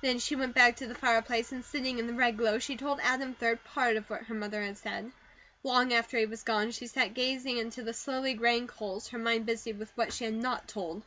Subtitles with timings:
[0.00, 2.98] Then she went back to the fireplace and sitting in the red glow she told
[3.02, 5.12] Adam, 3d, PART of what her mother had said.
[5.62, 9.44] Long after he was gone, she sat gazing into the slowly graying coals, her mind
[9.44, 11.02] busy with what she had NOT told.